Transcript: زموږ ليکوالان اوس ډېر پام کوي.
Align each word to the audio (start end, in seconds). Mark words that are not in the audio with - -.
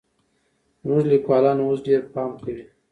زموږ 0.81 1.01
ليکوالان 1.11 1.57
اوس 1.65 1.79
ډېر 1.87 2.01
پام 2.13 2.31
کوي. 2.43 2.63